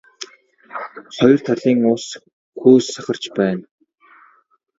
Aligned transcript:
Хоёр 1.15 1.39
талын 1.45 1.79
ус 1.93 2.05
хөөс 2.59 2.85
сахарч 2.93 3.23
байна. 3.37 3.63